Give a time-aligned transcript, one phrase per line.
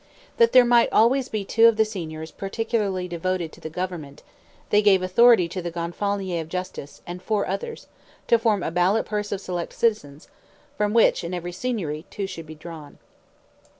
[0.37, 4.23] That there might always be two of the signors particularly devoted to the government,
[4.71, 7.85] they gave authority to the Gonfalonier of Justice, and four others,
[8.25, 10.27] to form a ballot purse of select citizens,
[10.75, 12.97] from which, in every Signory, two should be drawn.